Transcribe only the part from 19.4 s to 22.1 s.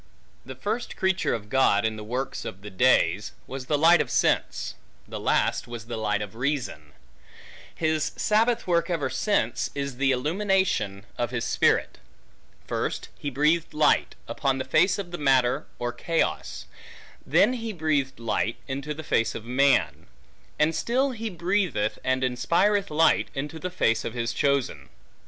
man; and still he breatheth